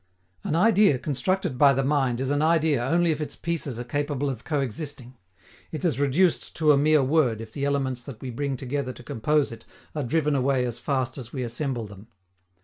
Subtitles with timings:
[0.43, 4.31] An idea constructed by the mind is an idea only if its pieces are capable
[4.31, 5.15] of coexisting;
[5.71, 9.03] it is reduced to a mere word if the elements that we bring together to
[9.03, 12.07] compose it are driven away as fast as we assemble them.